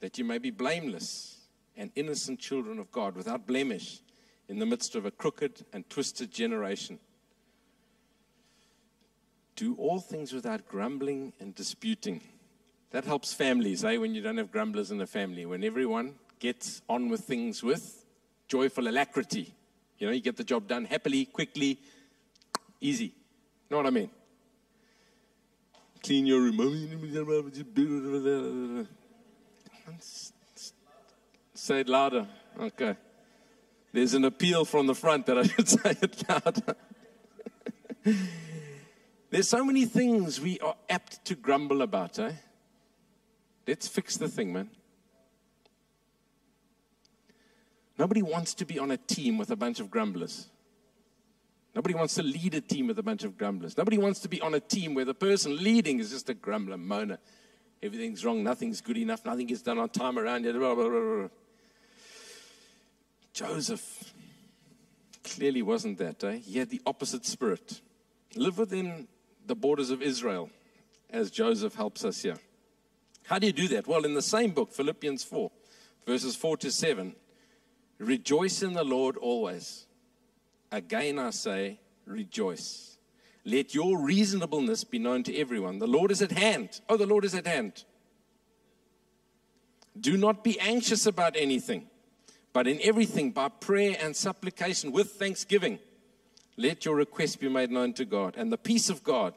[0.00, 1.36] that you may be blameless
[1.76, 4.00] and innocent children of God, without blemish,
[4.48, 6.98] in the midst of a crooked and twisted generation
[9.58, 12.20] do all things without grumbling and disputing.
[12.92, 13.96] That helps families, eh?
[13.96, 18.06] When you don't have grumblers in the family, when everyone gets on with things with
[18.46, 19.52] joyful alacrity.
[19.98, 21.80] You know, you get the job done happily, quickly,
[22.80, 23.14] easy.
[23.70, 24.10] Know what I mean?
[26.02, 26.56] Clean your room.
[31.54, 32.26] Say it louder.
[32.58, 32.96] Okay.
[33.92, 36.76] There's an appeal from the front that I should say it louder.
[39.30, 42.32] There's so many things we are apt to grumble about, eh?
[43.66, 44.70] Let's fix the thing, man.
[47.98, 50.48] Nobody wants to be on a team with a bunch of grumblers.
[51.78, 53.78] Nobody wants to lead a team with a bunch of grumblers.
[53.78, 56.76] Nobody wants to be on a team where the person leading is just a grumbler,
[56.76, 57.18] moaner.
[57.80, 60.54] Everything's wrong, nothing's good enough, nothing gets done on time around here.
[60.54, 61.28] Blah, blah, blah,
[63.32, 64.12] Joseph
[65.22, 66.24] clearly wasn't that.
[66.24, 66.38] Eh?
[66.38, 67.80] He had the opposite spirit.
[68.34, 69.06] Live within
[69.46, 70.50] the borders of Israel,
[71.10, 72.38] as Joseph helps us here.
[73.26, 73.86] How do you do that?
[73.86, 75.48] Well, in the same book, Philippians 4,
[76.04, 77.14] verses 4 to 7,
[78.00, 79.84] rejoice in the Lord always.
[80.70, 82.98] Again I say, rejoice.
[83.44, 85.78] Let your reasonableness be known to everyone.
[85.78, 86.80] The Lord is at hand.
[86.88, 87.84] Oh, the Lord is at hand.
[89.98, 91.88] Do not be anxious about anything,
[92.52, 95.78] but in everything, by prayer and supplication with thanksgiving,
[96.56, 98.34] let your requests be made known to God.
[98.36, 99.34] And the peace of God,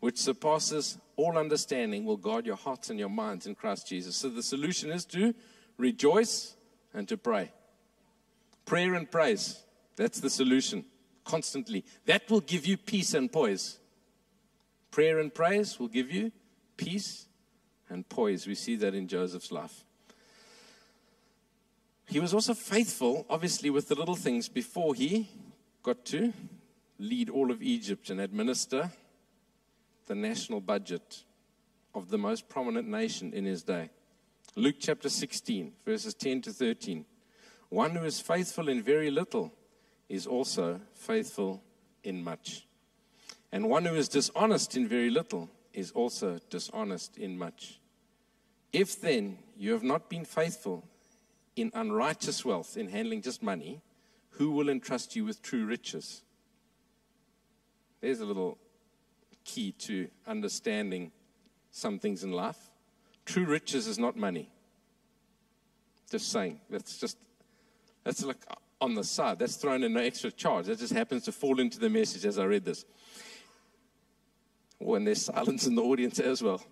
[0.00, 4.16] which surpasses all understanding, will guard your hearts and your minds in Christ Jesus.
[4.16, 5.34] So the solution is to
[5.76, 6.56] rejoice
[6.92, 7.52] and to pray.
[8.66, 9.62] Prayer and praise.
[9.98, 10.84] That's the solution.
[11.24, 11.84] Constantly.
[12.06, 13.78] That will give you peace and poise.
[14.90, 16.32] Prayer and praise will give you
[16.76, 17.26] peace
[17.90, 18.46] and poise.
[18.46, 19.84] We see that in Joseph's life.
[22.06, 25.28] He was also faithful, obviously, with the little things before he
[25.82, 26.32] got to
[26.98, 28.90] lead all of Egypt and administer
[30.06, 31.24] the national budget
[31.94, 33.90] of the most prominent nation in his day.
[34.54, 37.04] Luke chapter 16, verses 10 to 13.
[37.68, 39.52] One who is faithful in very little
[40.08, 41.62] is also faithful
[42.02, 42.66] in much.
[43.52, 47.80] And one who is dishonest in very little is also dishonest in much.
[48.72, 50.84] If then you have not been faithful
[51.56, 53.80] in unrighteous wealth, in handling just money,
[54.30, 56.22] who will entrust you with true riches?
[58.00, 58.58] There's a little
[59.44, 61.10] key to understanding
[61.70, 62.70] some things in life.
[63.24, 64.50] True riches is not money.
[66.10, 66.60] Just saying.
[66.70, 67.18] That's just,
[68.04, 68.38] that's like
[68.80, 69.38] on the side.
[69.38, 70.66] That's thrown in no extra charge.
[70.66, 72.84] That just happens to fall into the message as I read this.
[74.80, 76.62] Oh, there's silence in the audience as well.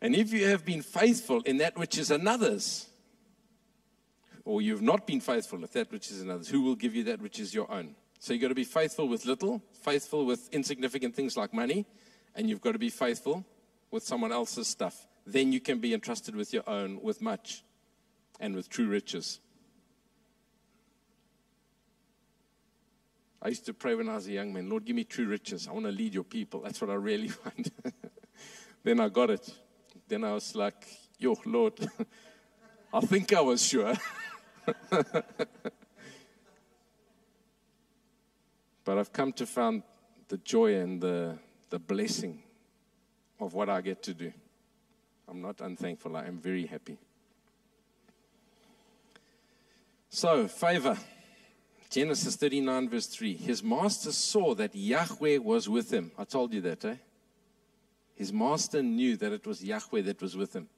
[0.00, 2.86] And if you have been faithful in that which is another's,
[4.44, 7.22] or you've not been faithful with that which is another's, who will give you that
[7.22, 7.94] which is your own?
[8.18, 11.86] So you've got to be faithful with little, faithful with insignificant things like money,
[12.34, 13.44] and you've got to be faithful
[13.90, 15.06] with someone else's stuff.
[15.26, 17.64] Then you can be entrusted with your own, with much,
[18.40, 19.40] and with true riches.
[23.44, 25.68] I used to pray when I was a young man, Lord, give me true riches.
[25.68, 26.60] I want to lead your people.
[26.60, 27.70] That's what I really want.
[28.82, 29.52] then I got it.
[30.08, 30.86] Then I was like,
[31.18, 31.74] yo, Lord,
[32.94, 33.92] I think I was sure.
[38.84, 39.82] but I've come to find
[40.28, 41.36] the joy and the,
[41.68, 42.42] the blessing
[43.38, 44.32] of what I get to do.
[45.28, 46.16] I'm not unthankful.
[46.16, 46.96] I am very happy.
[50.08, 50.96] So, favor.
[51.90, 53.36] Genesis 39, verse 3.
[53.36, 56.10] His master saw that Yahweh was with him.
[56.18, 56.96] I told you that, eh?
[58.14, 60.68] His master knew that it was Yahweh that was with him.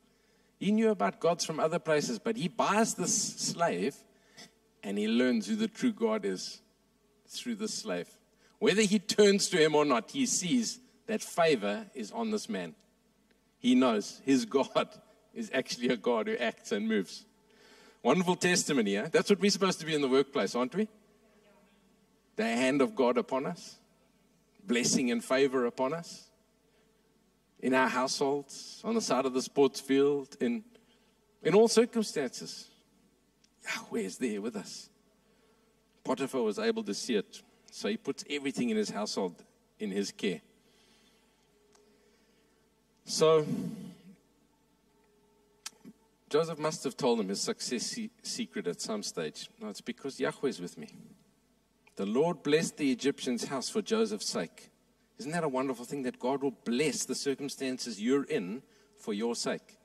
[0.58, 3.94] He knew about gods from other places, but he buys this slave
[4.82, 6.62] and he learns who the true God is
[7.28, 8.08] through the slave.
[8.58, 12.74] Whether he turns to him or not, he sees that favor is on this man.
[13.58, 14.88] He knows his God
[15.34, 17.25] is actually a God who acts and moves.
[18.06, 19.08] Wonderful testimony, yeah?
[19.10, 20.86] That's what we're supposed to be in the workplace, aren't we?
[22.36, 23.78] The hand of God upon us,
[24.64, 26.30] blessing and favor upon us
[27.58, 30.62] in our households, on the side of the sports field, in,
[31.42, 32.68] in all circumstances.
[33.64, 34.88] Yahweh is there with us.
[36.04, 37.42] Potiphar was able to see it,
[37.72, 39.34] so he puts everything in his household
[39.80, 40.42] in his care.
[43.04, 43.44] So,
[46.28, 49.48] Joseph must have told him his success secret at some stage.
[49.60, 50.88] No, it's because Yahweh is with me.
[51.94, 54.70] The Lord blessed the Egyptian's house for Joseph's sake.
[55.18, 58.62] Isn't that a wonderful thing that God will bless the circumstances you're in
[58.98, 59.78] for your sake?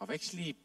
[0.00, 0.56] I've actually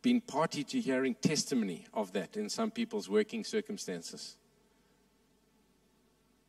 [0.00, 4.36] been party to hearing testimony of that in some people's working circumstances.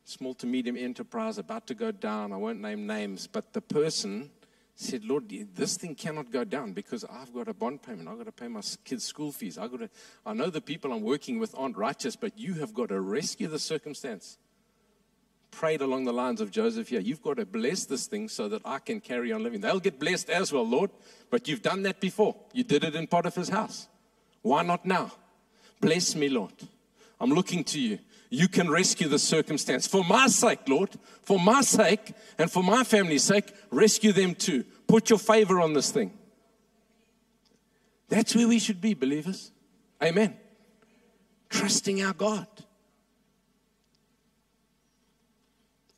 [0.04, 2.32] Small to medium enterprise about to go down.
[2.32, 4.30] I won't name names, but the person
[4.78, 8.08] said, Lord, this thing cannot go down because I've got a bond payment.
[8.08, 9.56] I've got to pay my kids' school fees.
[9.56, 9.90] I've got to,
[10.24, 13.48] I know the people I'm working with aren't righteous, but you have got to rescue
[13.48, 14.36] the circumstance.
[15.50, 17.00] Prayed along the lines of Joseph here.
[17.00, 19.62] You've got to bless this thing so that I can carry on living.
[19.62, 20.90] They'll get blessed as well, Lord,
[21.30, 22.36] but you've done that before.
[22.52, 23.88] You did it in Potiphar's house.
[24.42, 25.10] Why not now?
[25.80, 26.52] Bless me, Lord.
[27.18, 27.98] I'm looking to you.
[28.28, 29.86] You can rescue the circumstance.
[29.86, 30.90] For my sake, Lord,
[31.22, 34.64] for my sake and for my family's sake, rescue them too.
[34.86, 36.12] Put your favor on this thing.
[38.08, 39.50] That's where we should be, believers.
[40.02, 40.36] Amen.
[41.48, 42.46] Trusting our God.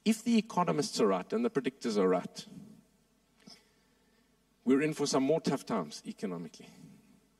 [0.04, 2.46] If the economists are right and the predictors are right,
[4.64, 6.68] we're in for some more tough times economically.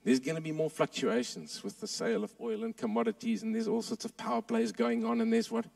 [0.05, 3.68] There's going to be more fluctuations with the sale of oil and commodities, and there's
[3.68, 5.66] all sorts of power plays going on, and there's what.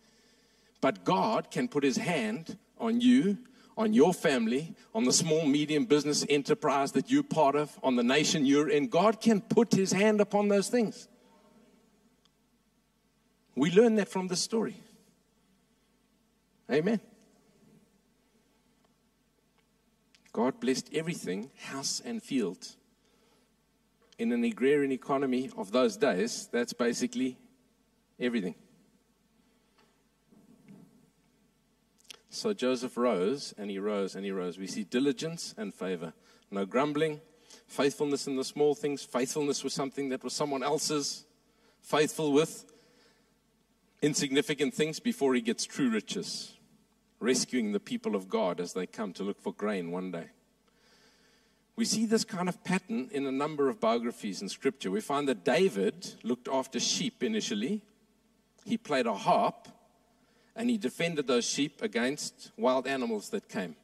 [0.80, 3.38] But God can put his hand on you,
[3.76, 8.02] on your family, on the small, medium business enterprise that you're part of, on the
[8.02, 8.88] nation you're in.
[8.88, 11.08] God can put his hand upon those things.
[13.54, 14.76] We learn that from this story.
[16.70, 17.00] Amen.
[20.32, 22.76] God blessed everything, house and field.
[24.22, 27.36] In an agrarian economy of those days, that's basically
[28.20, 28.54] everything.
[32.30, 34.58] So Joseph rose and he rose and he rose.
[34.58, 36.12] We see diligence and favor.
[36.52, 37.20] No grumbling,
[37.66, 41.26] faithfulness in the small things, faithfulness with something that was someone else's,
[41.80, 42.64] faithful with
[44.02, 46.52] insignificant things before he gets true riches,
[47.18, 50.28] rescuing the people of God as they come to look for grain one day.
[51.74, 54.90] We see this kind of pattern in a number of biographies in Scripture.
[54.90, 57.82] We find that David looked after sheep initially,
[58.64, 59.68] he played a harp,
[60.54, 63.74] and he defended those sheep against wild animals that came.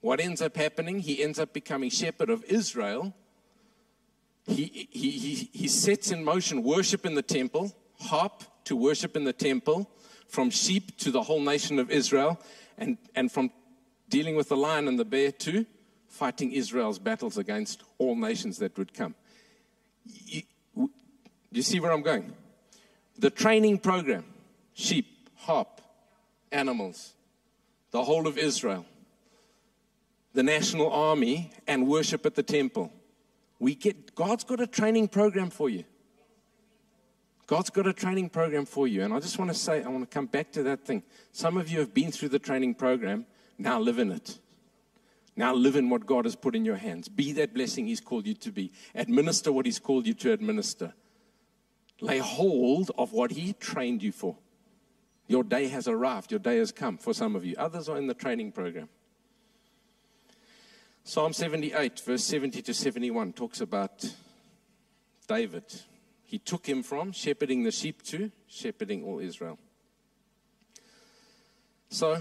[0.00, 1.00] What ends up happening?
[1.00, 3.14] He ends up becoming shepherd of Israel.
[4.46, 9.24] He, he, he, he sets in motion worship in the temple, harp to worship in
[9.24, 9.90] the temple,
[10.28, 12.38] from sheep to the whole nation of Israel,
[12.76, 13.50] and, and from
[14.08, 15.66] dealing with the lion and the bear to
[16.08, 19.14] fighting Israel's battles against all nations that would come.
[20.04, 20.42] You,
[21.52, 22.32] you see where I'm going?
[23.18, 24.24] The training program
[24.74, 25.80] sheep, harp,
[26.52, 27.14] animals,
[27.90, 28.84] the whole of Israel
[30.38, 32.92] the national army and worship at the temple.
[33.58, 35.82] We get God's got a training program for you.
[37.48, 39.02] God's got a training program for you.
[39.02, 41.02] And I just want to say, I want to come back to that thing.
[41.32, 43.26] Some of you have been through the training program,
[43.58, 44.38] now live in it.
[45.38, 47.08] Now live in what God has put in your hands.
[47.08, 48.72] Be that blessing He's called you to be.
[48.96, 50.94] Administer what He's called you to administer.
[52.00, 54.36] Lay hold of what He trained you for.
[55.28, 56.32] Your day has arrived.
[56.32, 57.54] Your day has come for some of you.
[57.56, 58.88] Others are in the training program.
[61.04, 64.12] Psalm 78, verse 70 to 71, talks about
[65.28, 65.62] David.
[66.24, 69.56] He took him from shepherding the sheep to shepherding all Israel.
[71.90, 72.20] So,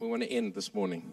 [0.00, 1.12] we want to end this morning.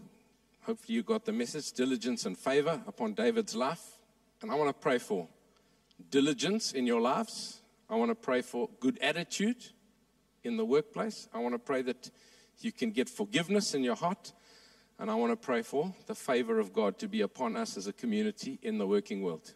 [0.66, 4.00] Hopefully, you got the message diligence and favor upon David's life.
[4.42, 5.28] And I want to pray for
[6.10, 7.62] diligence in your lives.
[7.90, 9.66] I want to pray for good attitude
[10.44, 11.28] in the workplace.
[11.34, 12.10] I want to pray that
[12.60, 14.34] you can get forgiveness in your heart
[15.00, 17.88] and I want to pray for the favor of God to be upon us as
[17.88, 19.54] a community in the working world.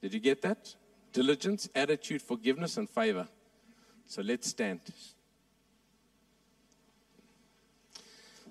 [0.00, 0.74] Did you get that?
[1.12, 3.28] Diligence, attitude, forgiveness, and favor.
[4.06, 4.80] So let's stand.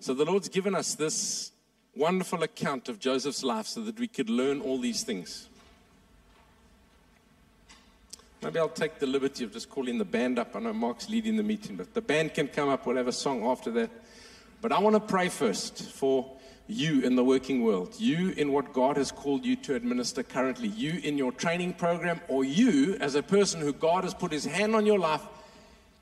[0.02, 1.52] So the Lord's given us this
[1.94, 5.50] wonderful account of Joseph's life so that we could learn all these things.
[8.42, 10.56] Maybe I'll take the liberty of just calling the band up.
[10.56, 12.86] I know Mark's leading the meeting, but the band can come up.
[12.86, 13.90] We'll have a song after that.
[14.62, 16.32] But I want to pray first for
[16.68, 20.70] you in the working world, you in what God has called you to administer currently,
[20.70, 24.46] you in your training program, or you as a person who God has put his
[24.46, 25.24] hand on your life.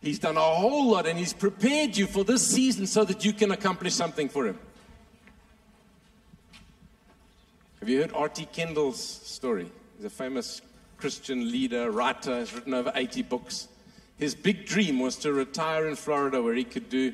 [0.01, 3.33] He's done a whole lot and he's prepared you for this season so that you
[3.33, 4.59] can accomplish something for him.
[7.79, 8.47] Have you heard R.T.
[8.53, 9.71] Kendall's story?
[9.95, 10.61] He's a famous
[10.97, 13.67] Christian leader, writer, has written over 80 books.
[14.17, 17.13] His big dream was to retire in Florida where he could do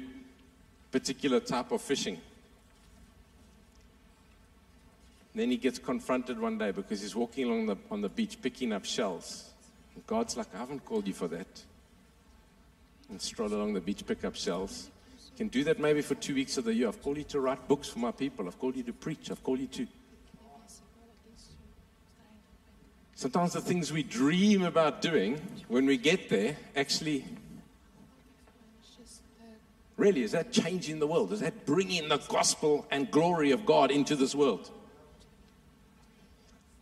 [0.92, 2.20] particular type of fishing.
[5.36, 8.72] Then he gets confronted one day because he's walking along the, on the beach picking
[8.72, 9.50] up shells.
[9.96, 11.64] And God's like, I haven't called you for that.
[13.14, 14.90] And stroll along the beach, pick up shells.
[15.34, 16.88] You can do that maybe for two weeks of the year.
[16.88, 18.48] I've called you to write books for my people.
[18.48, 19.30] I've called you to preach.
[19.30, 19.88] I've called you to.
[23.14, 27.24] Sometimes the things we dream about doing, when we get there, actually
[29.96, 31.32] Really, is that changing the world?
[31.34, 34.72] Is that bringing the gospel and glory of God into this world?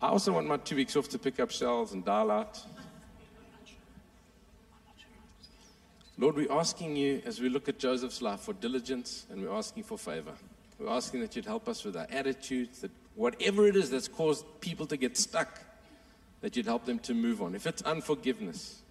[0.01, 2.63] I also want my two weeks off to pick up shells and dial out.
[6.17, 9.83] Lord, we're asking you as we look at Joseph's life for diligence and we're asking
[9.83, 10.33] for favor.
[10.77, 14.45] We're asking that you'd help us with our attitudes, that whatever it is that's caused
[14.59, 15.61] people to get stuck,
[16.41, 17.55] that you'd help them to move on.
[17.55, 18.81] If it's unforgiveness,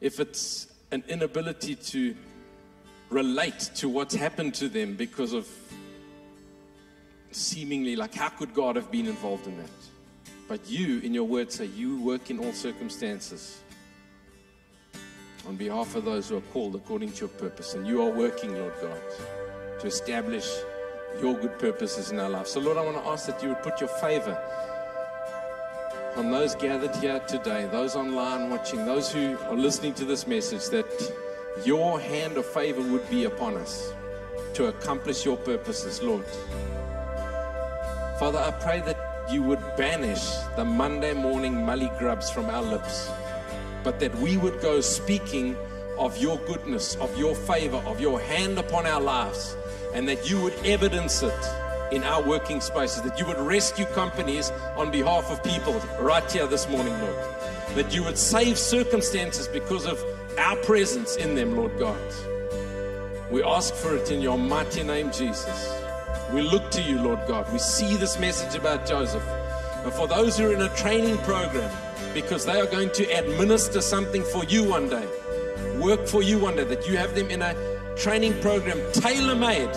[0.00, 2.16] if it's an inability to
[3.10, 5.48] relate to what's happened to them because of
[7.30, 9.70] seemingly like, how could God have been involved in that?
[10.48, 13.60] But you, in your word, say you work in all circumstances
[15.48, 17.74] on behalf of those who are called according to your purpose.
[17.74, 19.00] And you are working, Lord God,
[19.80, 20.46] to establish
[21.22, 22.50] your good purposes in our lives.
[22.50, 24.36] So, Lord, I want to ask that you would put your favor
[26.16, 30.66] on those gathered here today, those online watching, those who are listening to this message,
[30.66, 30.86] that
[31.64, 33.92] your hand of favor would be upon us
[34.54, 36.26] to accomplish your purposes, Lord.
[38.18, 43.10] Father, I pray that you would banish the Monday morning mully grubs from our lips,
[43.88, 45.56] but that we would go speaking
[45.96, 49.56] of your goodness, of your favor, of your hand upon our lives,
[49.94, 51.40] and that you would evidence it
[51.90, 56.46] in our working spaces, that you would rescue companies on behalf of people right here
[56.46, 57.16] this morning, Lord.
[57.76, 60.04] That you would save circumstances because of
[60.36, 61.98] our presence in them, Lord God.
[63.30, 65.72] We ask for it in your mighty name, Jesus.
[66.30, 67.50] We look to you, Lord God.
[67.54, 69.26] We see this message about Joseph.
[69.82, 71.70] And for those who are in a training program,
[72.14, 75.06] because they are going to administer something for you one day,
[75.78, 77.54] work for you one day, that you have them in a
[77.96, 79.74] training program tailor made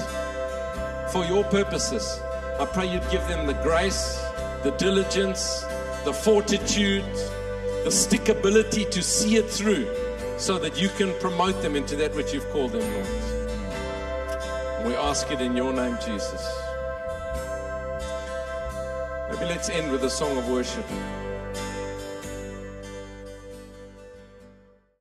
[1.11, 2.19] for your purposes.
[2.59, 4.21] I pray you'd give them the grace,
[4.63, 5.61] the diligence,
[6.05, 7.03] the fortitude,
[7.83, 9.87] the stickability to see it through
[10.37, 13.07] so that you can promote them into that which you've called them, Lord.
[14.79, 16.47] And we ask it in your name, Jesus.
[19.29, 20.85] Maybe let's end with a song of worship.